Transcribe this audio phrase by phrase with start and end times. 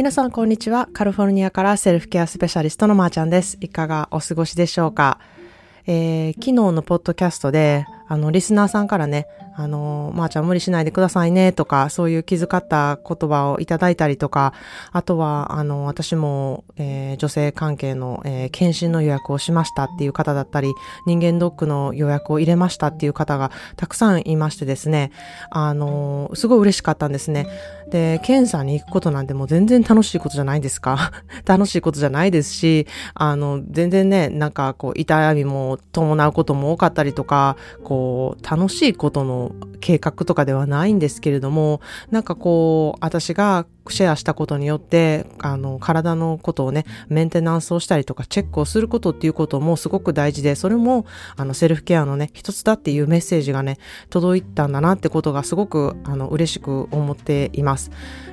[0.00, 0.88] 皆さんこんにちは。
[0.94, 3.58] カリフォルニアからセルフケアスペシャリストのまーちゃんです。
[3.60, 5.18] いかがお過ごしでしょうか、
[5.86, 14.52] えー、昨日のポッドキャストで、あの、リスナーさんからね、あの、まー、あ、ちゃん無理しないでくださいねとか、そういう気遣った言葉をいただいたりとか、
[14.90, 20.74] あとは、あの、私も、えー、女性関係の、えー、検診の予約をしましたっていう方だったり、
[21.06, 25.12] 人間ドックの予約を入れましたっていう方がたくさんいましてですね、
[25.52, 27.46] あの、すごい嬉しかったんですね。
[27.90, 31.12] で、検査に行くことなんてもう全然楽しいことじゃないですか
[31.46, 37.99] 楽しいことじゃないですし、あの、全然ね、なんかこう、痛みも伴うことも多かったりとか、こう、
[38.42, 51.06] 楽しいことの計画とかではないんですけれども、なんかこう、私がシェアしたことによって、あの、体のことをね、メンテナンスをしたりとか、チェックをすることっていうこともすごく大事で、それも、
[51.36, 53.78] あの、セルフケアのね、一つだっていうメッセージがね、
[54.10, 57.90] 届いたんだなってことがすごく、あの、嬉しく思っています。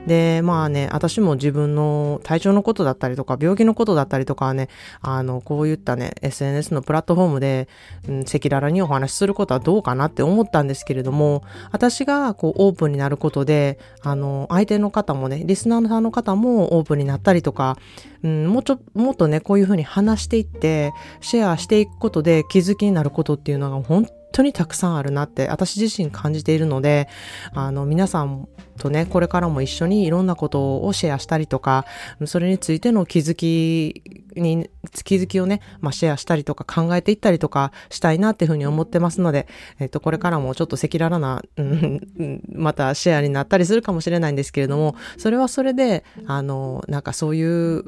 [0.07, 4.69] で、まあね、私も自分の体調のことだったりとか、病気のことだったりとかはね、
[5.01, 7.67] あの、こういったね、SNS のプラットフォームで、
[8.07, 17.77] うん、赤裸々にお話しすることはどうかなって思ったんですけれども、私がこう、オープンになることで、あの、相手の方もね、リスナーさんの方もオープンになったりとか、
[18.23, 27.07] うん、もうちょ、もっとね、こういうふうに話していって、シェアしていくことで気づきになることっていうのが本当にたくさんあるなって私自身感じているので、
[27.53, 31.85] あの皆さんとね、これからも一緒にいろんなことをシェアしたりとか、
[32.25, 34.69] それについての気づきに、
[35.03, 39.47] 気づきをね、まあシェアしたりとか考えていったりとかしたいなっていうふうに思ってますので、
[39.79, 47.83] えっと、これからもちょっと赤裸々な、うん、またシェアになったりするかもしれないんですけれども、それはそれで、あの、なんかそういう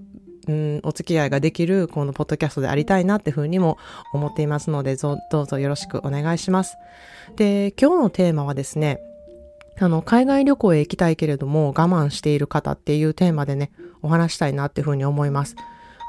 [0.47, 3.77] うん、お付き合いができるこのポッドキャストでありたいなっていうふうにも
[4.13, 6.75] 思っていますので、どうぞよろしくお願いします。
[7.35, 8.99] で、今日のテーマはですね、
[9.79, 15.55] あの、海外旅行へ行きたいけれども我慢している方っていうテーマでね、お話したいなっていうふうに思います。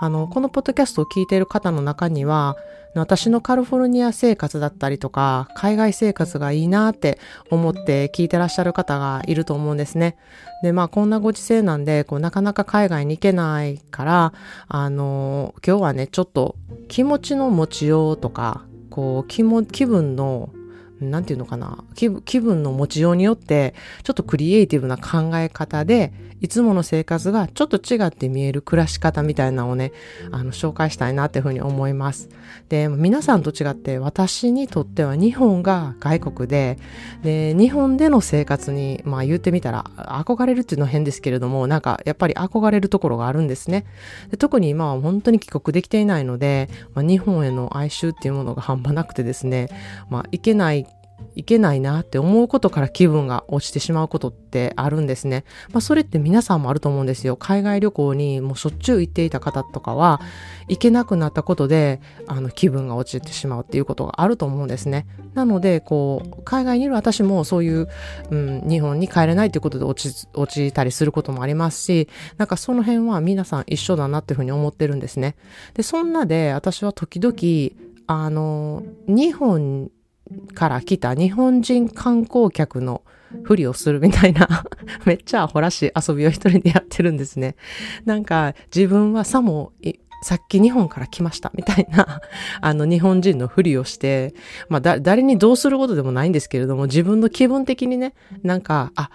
[0.02, 2.56] あの、このポッドキャストを聞いている方の中には、
[2.94, 7.18] 私のカリフォルニア生活だったりとか、海外生活がいいなって
[7.50, 10.16] 思って聞いてらっしゃる方がいると思うんですね。
[10.62, 14.32] で、まあこんなご時世なんで、こうなかなか海外に行けないから、
[14.68, 16.56] あの、今日はね、ちょっと
[16.88, 20.48] 気持ちの持ちようとか、こう気も、気分の
[21.00, 21.84] なんていうのかな？
[21.94, 29.92] 気分の持ちようによって、ちょっとクリエイティブな考え方で、いつもの生活がちょっと違って見える暮らし方みたいなのをね、
[30.30, 32.30] あの、紹介したいなっていうふうに思います。
[32.70, 36.78] で、皆さんと違って私にとっては日本が外国で、
[37.22, 43.84] で、日本での生活に、まあ言ってみたら、憧れるっていうのは変ですけれども、なんかやっぱり憧れるところがあるんですね。
[44.30, 49.68] で特に今は本当に帰国できていないので、まあ、日本への哀愁っていうものが半端なくてですね、
[50.08, 50.86] まあ行けない
[51.34, 55.44] いけないなって思うことから気分が落ちてしまうことってあるんですね。
[55.72, 57.36] まあそれって皆さんもあると思うんですよ。
[57.36, 60.20] 海外旅行にもうしょっちゅう行っていた方とかは、
[60.68, 65.06] 行けなくなったことで、あの気分が落ちてしまうっていうことがあると思うんですね。
[65.34, 67.88] なので、こう、海外にいる私もそういう、
[68.30, 75.36] うん、日本に帰れないっていうことで落ち、落ちたりすることもありますし、なんかその辺は皆さん一緒だなっていうふうに思ってるんですね。
[75.74, 79.90] で、そんなで私は時々、あの、日本
[80.54, 83.02] から来た日本人観光客の
[83.42, 84.64] ふりをするみたいな
[85.06, 87.56] めっちゃアホらしい遊びを一人でやってるんですね。
[88.04, 89.72] なんか自分はさも
[90.22, 92.20] さっき日本から来ましたみたいな
[92.60, 94.34] あの日本人のふりをして、
[94.68, 99.10] まあ、誰にどうすることでもないんですけれども、自分の気分的にね、なんか、あ、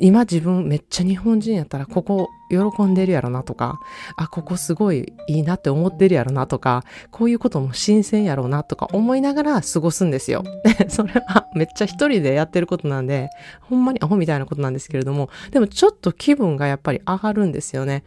[0.00, 3.78] 今自分めっちゃ日本人やったらここ喜んでるやろなとか、
[4.16, 10.44] あ、ここすごいいいなって思ってるやろなとか、こういうことも新鮮やろうなとか思いながら過ごすんですよ。
[10.88, 13.28] それはめっちゃ一人でやってることなんで、
[13.60, 18.02] ほんまにアホみたいなことなんですけれども、でもちょっと気分がやっぱり上がるんですよね。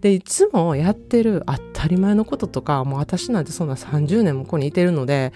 [0.00, 5.32] で、いつもやってる当たり前のこととか、もう私なんてそんな30年もここにいてるので、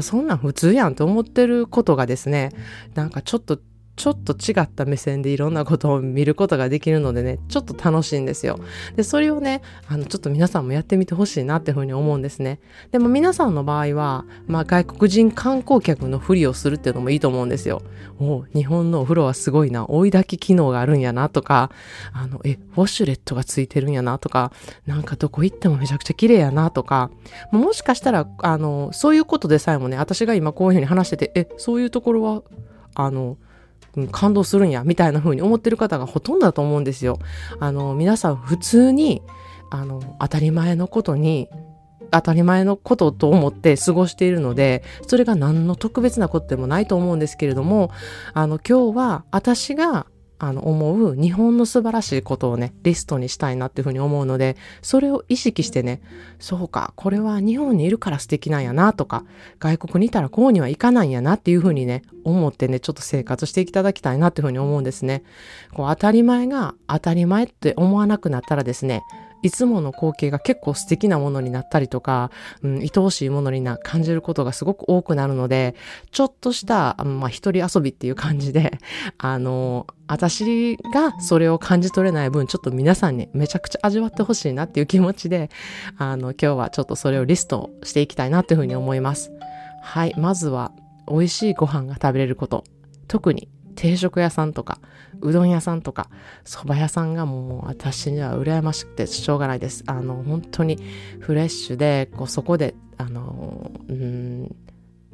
[0.00, 2.50] そんなん普通やんって思ってることがですね、
[2.94, 3.58] なんかちょっと
[4.00, 8.58] ちょっと違った目線でいろんなことを見ることができるのでね、ちょっと楽しいんですよ。
[8.96, 12.60] で、それをね、あの、ちょっと皆さんもやってみてほしいなっていうふうに思うんですね。
[12.92, 17.82] でも皆さんの場合は、まあ外国人観光客のふりをするっていうのもいいと思うんですよ。
[18.18, 21.70] お日本のお風呂はすごいな、追い炊き機能があるんやなとか、
[22.14, 24.50] あの、え、ウォシュレットがついてるんやなとか、
[24.86, 27.10] なんかどこ行ってもめちゃくちゃ綺麗やなとか、
[27.52, 32.42] もしかしたら、あの、そういうことでさえもね、私が今こういうふうに話してて、え、そういうところは、
[32.94, 33.36] あの、
[34.10, 37.18] 感動するんや、みたいな風に思ってる方がほとんどだと思うんですよ。
[37.58, 39.22] あの、皆さん普通に、
[39.70, 41.48] あの、当たり前のことに、
[42.10, 47.90] 当たり前のことと思って過ごしているので、それが何の特別なことでもないと思うんですけれども、
[48.34, 50.06] あの、今日は私が
[50.42, 56.00] あの、思う日本の素晴らしいことをね、リストにしたいなっていうふうに思うので、それを意識してね、
[56.38, 59.24] そうか、これは日本にいるから素敵なんやなとか、
[59.58, 65.22] 外国にいたらこうにはいかないんやなっていうふうにね、思ってね、ちょっと生活していただきたいなっていうふうに思うんですね。
[65.74, 69.02] こう、当たり前が当たり前って思わなくなったらですね、
[69.42, 72.30] いつもの光景が結構素敵なものになったりとか、
[72.62, 75.74] うん、愛おしいものにな感じることがすごく多くなるので、
[76.10, 78.78] ちょっとした、まあ、一人遊びっていう感じで、
[79.18, 85.50] あの、私がそれを感じ取れない分、ちょっと皆さんにめちゃくちゃ味わってほしいなっていう気持ちで、
[85.96, 89.30] あの、今日はちょっとそれをリストしていきたいなっていうふうに思います。
[89.82, 90.14] はい。
[90.18, 90.72] まずは、
[91.08, 92.64] 美味しいご飯が食べれること。
[93.08, 94.78] 特に定食屋さんとか、
[95.20, 96.08] うどん屋さんとか、
[96.44, 99.84] 蕎麦屋さんがもう私には羨ましくてしょうがないです。
[99.86, 100.78] あの、本当に
[101.20, 104.54] フレッシュで、こうそこで、あの、うん、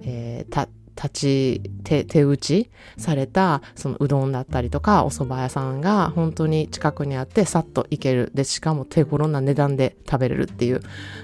[0.02, 8.32] えー、た、立ち手手打ちされたそのうどんだったりとかお蕎麦屋さんが本当に近くにあってさっと行ける。
[8.34, 10.80] でしかも手頃な値段で食べれるっていう、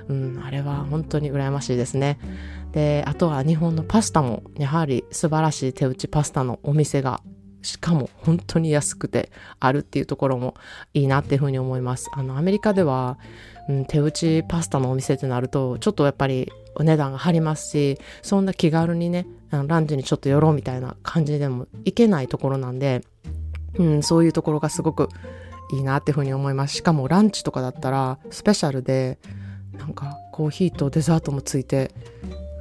[0.08, 2.18] うん、あれは本当に羨ましいですね。
[2.72, 7.22] であとは日本のパスタもやはり素晴らしい手打ちパスタのお店が
[7.62, 9.30] しかも本当に安くて
[9.60, 10.54] あるっていうところも
[10.94, 12.10] いいなっていうふうに思います。
[12.12, 13.18] あの、アメリカでは、
[13.68, 23.02] うん、手打ちパスタのお店ってなると、ちょっとやっぱりお値段が張りますし、そんな気軽にね、ランチにちょっと寄ろうみたいな感じでもいけないところなんで、
[23.74, 25.08] うん、そういうところがすごく
[25.72, 26.76] いいなっていうふうに思います。
[26.76, 29.18] しかもランチとかだったら、スペシャルで、
[29.78, 31.90] なんかコーヒーとデザートもついて、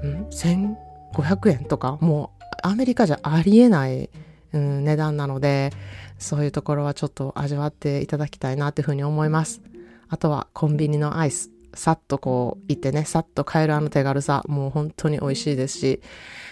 [0.04, 4.10] うん、1500円とか、もうアメリカじゃありえない
[4.54, 5.72] うん、値段なので、
[6.18, 9.62] そういうところはちょっと味わっていただきたいなっていうふうに思います。
[10.10, 11.52] あとはコンビニのアイス。
[11.74, 16.02] さっとこう行ってね、さっと買えるあの手軽さ、もう本当に美味しいですし、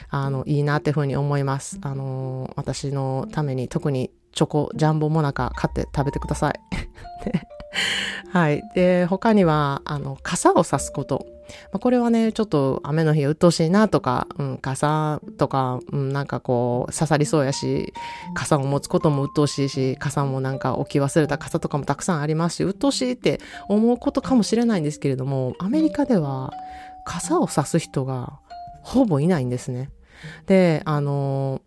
[0.09, 1.77] あの、いいなっていうふうに思います。
[1.81, 6.59] あの、私のために特にチョコ、ジャンボモナカ買って食べてください。
[8.31, 8.63] はい。
[8.75, 11.25] で、他には、あの、傘を差すこと。
[11.71, 17.93] まあ、これはね、ちょっと雨の日鬱陶しいなとか、うん、傘とか、うん、なんかこう、刺さりそうやし、
[18.35, 26.53] 傘を持つことも鬱陶しいし、傘もなんか置き忘れた傘とかもたくさんありますし、鬱陶しいって思うことかもしれないんですけれども、アメリカでは
[27.05, 28.39] 傘を差す人が
[28.81, 29.89] ほぼいないんですね。
[30.45, 31.61] で、あの、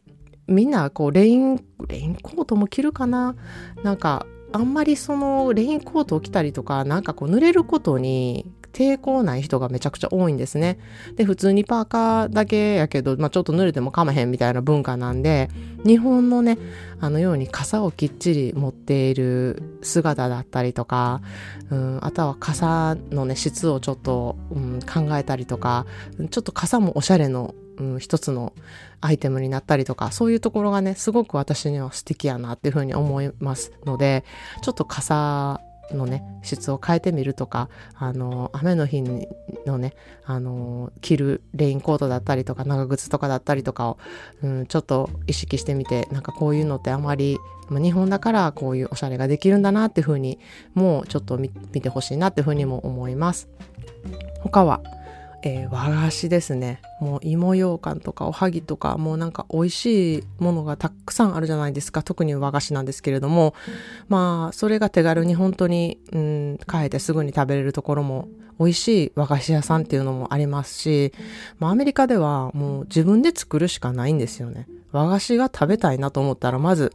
[0.48, 3.36] みんなこうレイン、レインコートも着るかな？
[3.84, 10.78] なんかあんまりそのレインコートを着たりとか、なんかこう濡れることに抵抗ない人がめちゃくちゃ多いんですね。
[11.16, 15.50] で、普通にパーカーだけやけど、まあ、ちょっと濡れてもかまへんみたいな文化なんで、
[15.84, 16.58] 日本のね、
[17.00, 21.20] あのように傘をきっちり持っている姿だったりとか、
[21.70, 25.86] うん、あとは傘のね、質をちょっと、うん、考えたりとか、
[26.30, 28.52] ちょっと傘もおしゃれのうん、一つの
[29.00, 34.24] アイテムになったりとか、そういうところがね、すごく私には素敵やなっていうふうに思いますので、
[34.62, 35.60] ちょっと傘
[35.94, 43.98] のね、質を変えてみるとか、あの、雨の日のね、あの、着るレインコートだったりとか、長靴とかだったりとかを、
[44.42, 50.38] うん、ちょっと意識してみて、なんかこういうのってあまり、まあ、日本だからこういうおしゃれができるんだなっていうふうに、
[50.74, 53.48] もうちょっと見てほしいなっていうふうにも思います。
[54.40, 54.80] 他は、
[55.44, 56.80] えー、和菓子ですね。
[57.00, 62.02] もう芋ようかんとかおはぎとか、もうなんか美味しいものがたくさんあるじゃないですか。
[62.02, 63.54] 特に和菓子なんですけれども、
[64.08, 71.12] まあ、それが手軽に本当に、うん、買えてすぐに食べれるところも、美味しい和菓子屋さんっていうのもありますし、
[71.58, 74.68] まあ、アメリカではもう自分で作るしかないんですよね。
[74.92, 76.92] 和菓子が食べたいなと思ったら、まず、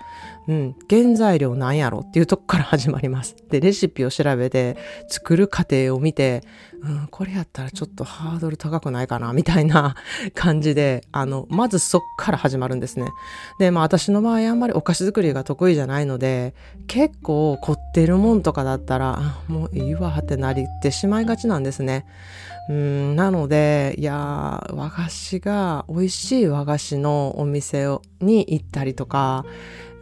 [0.48, 3.36] うん、原材料なんやろっていうとこから始まります。
[3.50, 4.78] で、レシピを調べて、
[5.10, 6.44] 作る過程を見て、
[6.84, 9.96] うん、これやったらちょっとハードル高くないかな、みたいな
[10.36, 13.08] 感じで、あの、まずそっから始まるんですね。
[13.60, 16.54] で、まあ私の場合あんまりお菓子作りが得意じゃないので、
[16.88, 22.06] 結構凝ってるもんとかだったら、もういいわってなりってしまいがちなんですね。
[22.70, 27.88] うん、なので、いや和菓子が、美味しい和菓子のお店
[28.20, 29.46] に行ったりとか、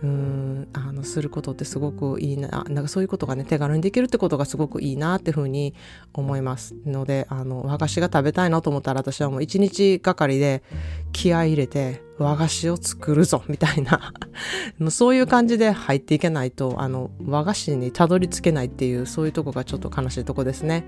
[0.06, 5.74] うん、あの、することってすごくいいな、なんかそういうことがね、手軽にできるってことがすごくいいなっていうふうに
[6.14, 6.76] 思います。
[6.86, 10.62] ので、あの、和菓子が食べたいなと思ったら私はもう一日がかりで
[11.12, 14.14] 気合い入れて和菓子を作るぞ、みたいな
[14.92, 20.86] そういう感じで入っていけないと、あの、和菓子にたどり着けないっていう、そういうとこがちょっと悲しいとこですね。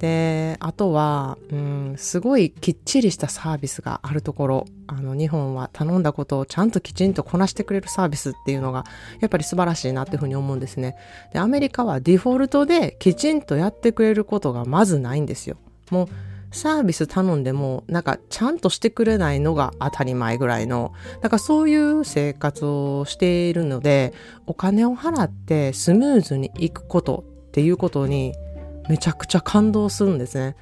[0.00, 8.86] で、あとは、うん、すごいきっちりしたサービスがあるところ、あの、日本は頼んだことをちゃんときちんとこなしてくれるサービスっていうのが、
[9.20, 10.96] やっぱり素晴らしいなっていうふうに思うんですね。
[11.34, 15.58] で、アメリカはデフォルトできちんとやってくれることがまずないんですよ。
[15.90, 16.08] もう、
[16.50, 24.14] サービス頼んでも、なんかちゃんとしてくれないのが当たり前ぐらいの、だからそういう生活をしているので、
[24.46, 28.32] お金を払ってスムーズに行くことっていうことに
[28.88, 30.56] めちゃくちゃ感動するんですね。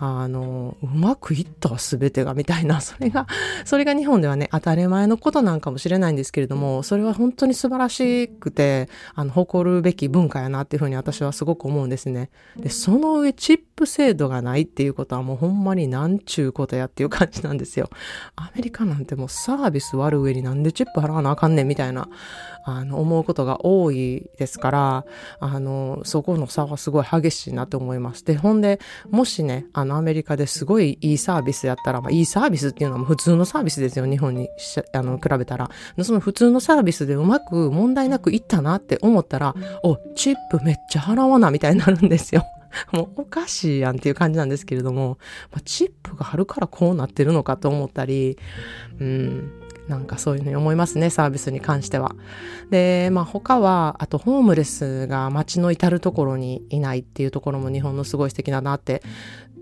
[0.00, 3.26] あの、うまくいったわ、すべてが、みたいな、 それが、
[3.64, 12.30] それが日本ではね、当たり前のことなんかもしれないんですけれども、それは本当に素晴らしくて、あの、誇るべき文化やなっていうふうに私はすごく思うんですね。
[12.56, 17.90] で、その上、チップ制度がないっていうことはもうほんまになんちゅうことやっていう感じなんですよ。
[18.36, 22.08] アメリカなんてもうサービス割る上になんでチップ払わなあかんねんみたいな、
[22.64, 25.04] あの、思うことが多いですから、
[25.40, 28.24] あの、そこの差はすごい激しいなと思います。
[28.24, 34.48] で、ほんで、もしね、あの、アメリカですごいいいサービスやったら、まあ、いいサービスっていうのは普通のサービスですよ、日本に
[34.92, 35.70] あの比べたら。
[36.02, 42.44] その普通のサービスでうまく問題なくいったなって思ったら、お、チップめっちゃ払わな、みたいになるんですよ。
[42.92, 45.18] もうおかしいやんっていう感じなんですけれども、
[45.50, 48.38] まあ、チップがあるからこうなってるのかと思ったり、
[49.00, 49.50] うん、
[49.88, 52.14] なんかそういうふうに思いますね、サービスに関しては。
[52.70, 59.02] で、まあ他は、あとホームレスが街の至るところにいないっていうところも日本のすごい素敵だなって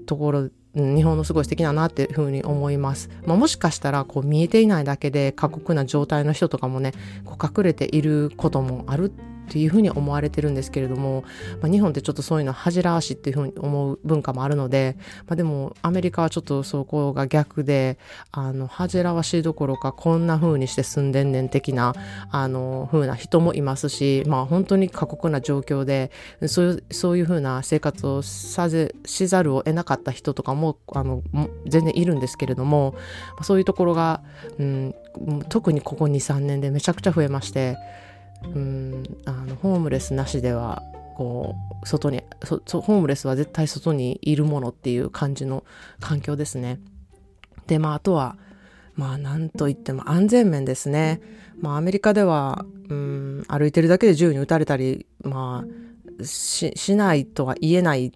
[0.06, 3.08] ところ日本のすごい素敵だなっていうふうに思います。
[3.25, 6.92] まあ、もしかしたらこう見えていないだけで過酷な状態の人とかもね、
[7.25, 9.10] こう隠れていることもある
[9.48, 11.24] っていうふうに思われてるんですけれども、
[11.60, 17.98] まあ、日本ってちょっとそういうの恥じらわしっていうふうに思う文化もあるので、まあ、でもアメリカはちょっとそこが逆で、
[18.32, 21.94] あの、恥じらわしいどころかこんな風にして住んでんねん的な、
[22.30, 26.10] あの、風な人もいますし、まあ本当に過酷な状況で、
[26.46, 31.22] そういう、そういうな生活をさぜ、しざるを得なかった人とかも、あの、
[31.66, 32.94] 全然いるんですけれども、
[33.42, 34.22] そういうところが、
[34.58, 34.94] うん、
[35.48, 37.76] 特にここ2、3年でめちゃくちゃ増えまして、
[38.45, 40.83] うんあのホームレスなしでは
[41.16, 45.64] こう外にホームレスは絶対外にいるものっていう感じの
[46.00, 46.78] 環境ですね。
[47.66, 48.37] でまああとは
[48.95, 51.21] まあなんといっても安全面ですね。
[51.59, 55.64] まあアメリカではうん歩いてるだけで銃に撃たれたりま
[56.21, 58.12] あししないとは言えない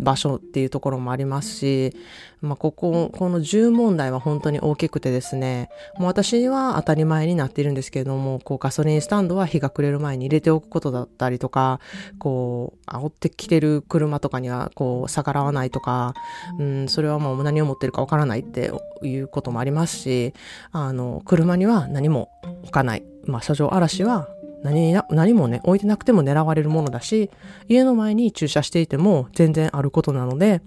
[0.00, 1.96] 場所っていうところもありますし、
[2.40, 11.80] まあ、ここ、この銃問題は本当に大きくてですね、もう私は当たり前になっているんですけれども、こうガソリンスタンドは日が暮れる前に入れておくことだったりとか、
[12.18, 16.14] こう、煽ってきてる車とかにはこう逆らわないとか、
[16.58, 18.72] うん、それはもう何を持ってるかわからないって
[19.02, 20.34] いうこともありますし、
[20.72, 22.28] あの、車には何も
[22.62, 23.04] 置かない。
[23.26, 24.28] まあ、車上嵐は
[24.64, 27.30] 何何もね、置いてなくても狙われるものだし、
[27.68, 30.62] 家の前に駐車していても全然あることなので、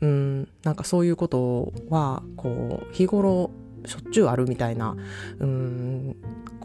[0.00, 3.50] うん、なんかそういうことは、こう、日頃
[3.86, 4.96] しょっちゅうあるみたいな、
[5.38, 6.16] うん、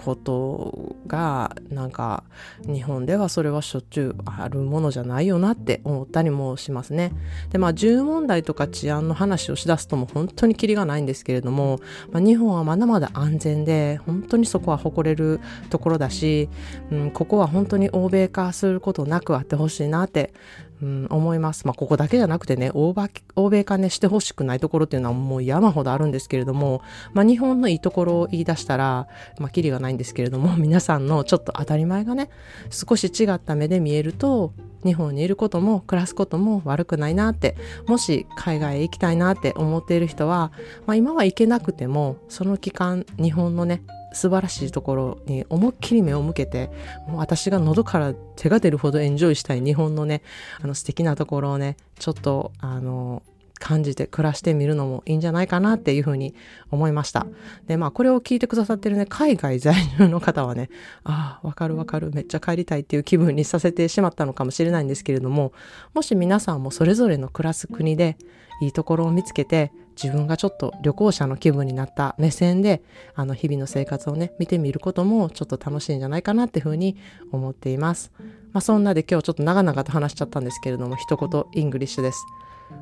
[0.04, 2.24] ことが、なんか、
[2.66, 7.14] 日本ではそれはしょっちゅうあるものじゃないよなって思ったりもしますね。
[7.52, 11.80] で、まあ、銃問題とか治安の話をしだすとも本当にキリがないんですけれども、
[12.12, 15.40] まあ、日本はまだまだ安全で、本当にそこは誇れる
[15.70, 16.50] ところだし、
[16.92, 20.34] うん、ここは本当に欧米化することなくあってほしいなって
[20.82, 21.68] うん、思います。
[21.68, 26.82] まあ、ここだけじゃなくてね、欧米化ね、してほしくないところっていうのはもう山ほどあるんですけれども、
[27.14, 29.08] まあ、日本のいいところを言い出したら、
[29.40, 32.30] まあ、キリがないんですけれども、 皆さんのちょっと当たり前がね、
[32.70, 34.54] 少し違った目で見えると、
[34.86, 40.52] 日本にいることも暮らすことも悪くないなって、もし海外へ行きたいなって思っている人は、
[40.86, 43.82] まあ、今は行けなくても、その期間、日本のね、
[44.14, 46.72] 素晴らしいところに思いっきり目を向けて、
[47.08, 50.22] もう私が喉から手が出るほどエンジョイしたい日本のね、
[50.62, 53.22] あの素敵なところをね、ちょっと、あの、
[53.60, 56.34] 感じて暮らしてみるのもいいんじゃないかなっていうふうに
[56.72, 57.28] 思いました。
[57.68, 60.70] で、まあこれを聞いてくださってるね、海外在住の方はね、
[61.04, 65.52] ああ、わかるわかる、めっちゃ帰りたいっていう気分にさせてしまったのかもしれないんですけれども、
[65.94, 68.18] もし皆さんもそれぞれの暮らす国で
[68.62, 72.82] いいところを見つけて、自分がちょっと旅行者の気分になった目線で、
[73.16, 76.96] あの日々の生活をね、見てみることもちょっと楽しいんじゃないかなっていうふうに
[77.34, 78.12] 思っています。
[78.54, 82.26] まあそんなで今日ちょっと長々と話しちゃったんですけれども、一言イングリッシュです。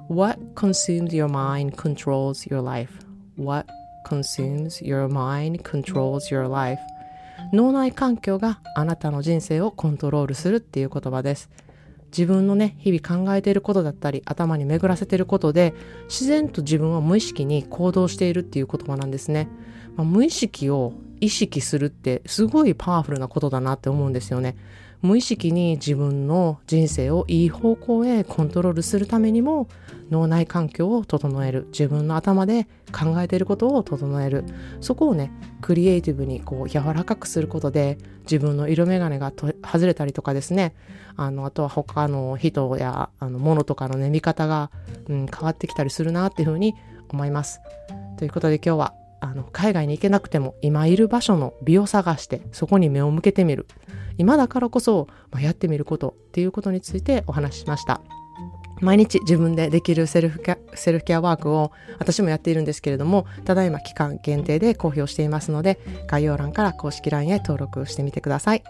[0.09, 2.91] What consumes your mind controls your life.
[3.37, 3.67] What
[4.05, 6.79] consumes your mind controls your life.
[7.53, 11.49] 脳内環境があなたの人生をコントロールするっていう言葉です。
[12.07, 15.73] 自分のね、日々考えていることだったり、頭に巡らせていることで、
[16.07, 19.49] 自然と自分は無意識に行動しているっていう言葉なんですね。
[19.95, 24.55] まあ、無意識を意識するってすごいパワフルなことだなって思うんですよね。
[25.01, 29.67] 無意識に自分の人生をいい方向へコントロールするためにも
[30.09, 34.43] 脳内環境を整える自分の頭で考えていることを整える。
[34.81, 40.73] そこをねクリエイティブにこう柔らかくすることで自分の色眼鏡が外れたりとかですね。
[41.15, 44.71] あのあとは他の人やあの物とかのね見方が、
[45.09, 46.75] うん、変わってきたりするなっていうふうに
[47.09, 47.59] 思います。
[48.17, 53.67] ということで今日はあの海外に行けなくても今いる場所の美を探してそこに目を向けてみる。
[54.17, 58.01] 今だからこそ、まあ、やってみることっていうことについてお話ししました。
[58.79, 68.63] 毎日自分でできるセルフケアセルフケアワークを私もやっているんですけれども、ただいま期間限定で公表していますので、概要欄から公式 LINE へ登録してみてください。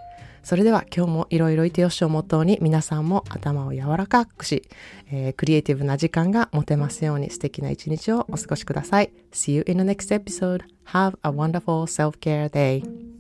[0.43, 4.63] それでは今日もいろいろいてよしをモットーに皆さんも頭を柔らかくし、
[5.11, 9.11] えー、クリエイティブな時間が持てますように素敵な一日をお過ごしください。
[9.33, 10.63] See you in the next episode.
[10.93, 13.16] Have a wonderful self-care day.